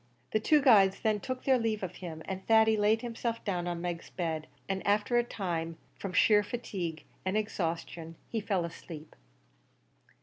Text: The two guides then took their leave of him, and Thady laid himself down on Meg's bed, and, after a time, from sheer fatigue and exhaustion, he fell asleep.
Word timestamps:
The 0.31 0.39
two 0.39 0.63
guides 0.63 1.01
then 1.01 1.19
took 1.19 1.43
their 1.43 1.59
leave 1.59 1.83
of 1.83 1.97
him, 1.97 2.23
and 2.25 2.43
Thady 2.47 2.75
laid 2.75 3.03
himself 3.03 3.43
down 3.45 3.67
on 3.67 3.81
Meg's 3.81 4.09
bed, 4.09 4.47
and, 4.67 4.81
after 4.87 5.17
a 5.19 5.23
time, 5.23 5.77
from 5.93 6.11
sheer 6.11 6.41
fatigue 6.41 7.03
and 7.23 7.37
exhaustion, 7.37 8.15
he 8.27 8.41
fell 8.41 8.65
asleep. 8.65 9.15